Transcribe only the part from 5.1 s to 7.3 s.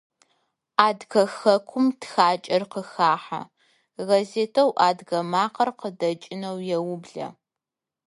макъэр» къыдэкӏынэу еублэ.